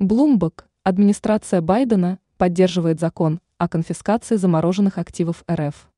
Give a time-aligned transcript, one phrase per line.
[0.00, 5.90] Блумберг, администрация Байдена поддерживает закон о конфискации замороженных активов РФ.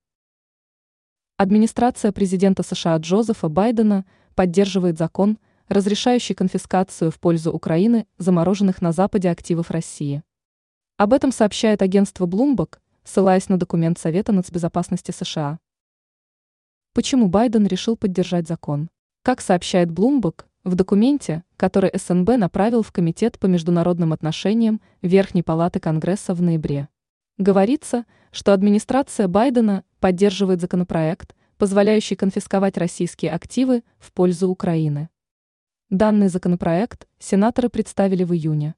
[1.37, 4.05] Администрация президента США Джозефа Байдена
[4.35, 5.39] поддерживает закон,
[5.69, 10.25] разрешающий конфискацию в пользу Украины замороженных на Западе активов России.
[10.97, 15.61] Об этом сообщает агентство Bloomberg, ссылаясь на документ Совета нацбезопасности США.
[16.93, 18.91] Почему Байден решил поддержать закон?
[19.23, 25.79] Как сообщает Bloomberg, в документе, который СНБ направил в Комитет по международным отношениям Верхней Палаты
[25.79, 26.89] Конгресса в ноябре.
[27.39, 35.09] Говорится, что администрация Байдена поддерживает законопроект, позволяющий конфисковать российские активы в пользу Украины.
[35.89, 38.75] Данный законопроект сенаторы представили в июне.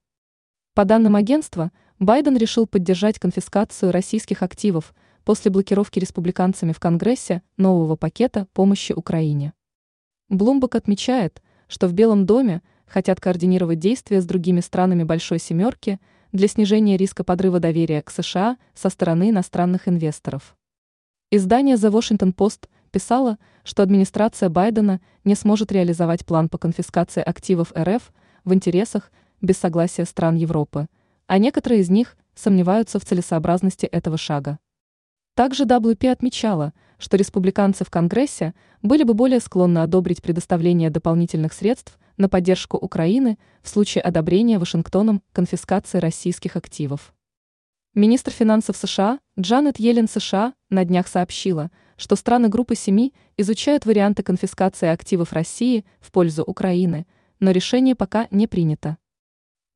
[0.74, 4.94] По данным агентства, Байден решил поддержать конфискацию российских активов
[5.24, 9.55] после блокировки республиканцами в Конгрессе нового пакета помощи Украине.
[10.28, 12.60] Блумберг отмечает, что в Белом доме
[12.94, 15.98] хотят координировать действия с другими странами Большой Семерки
[16.30, 20.56] для снижения риска подрыва доверия к США со стороны иностранных инвесторов.
[21.32, 27.72] Издание The Washington Post писало, что администрация Байдена не сможет реализовать план по конфискации активов
[27.77, 28.12] РФ
[28.44, 29.10] в интересах
[29.41, 30.86] без согласия стран Европы,
[31.26, 34.60] а некоторые из них сомневаются в целесообразности этого шага.
[35.34, 36.72] Также WP отмечала,
[37.05, 43.38] что республиканцы в Конгрессе были бы более склонны одобрить предоставление дополнительных средств на поддержку Украины
[43.62, 47.12] в случае одобрения Вашингтоном конфискации российских активов.
[47.92, 54.22] Министр финансов США Джанет Йеллен США на днях сообщила, что страны Группы Семи изучают варианты
[54.22, 57.06] конфискации активов России в пользу Украины,
[57.38, 58.97] но решение пока не принято.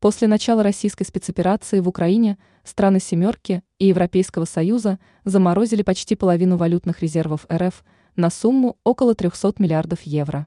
[0.01, 7.01] После начала российской спецоперации в Украине страны «семерки» и Европейского Союза заморозили почти половину валютных
[7.01, 7.85] резервов РФ
[8.17, 10.47] на сумму около 300 миллиардов евро.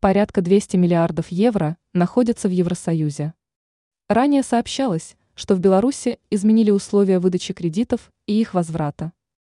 [0.00, 3.34] Порядка 200 миллиардов евро находятся в Евросоюзе.
[4.08, 9.12] Ранее сообщалось, что в Беларуси изменили условия выдачи кредитов и их возврата.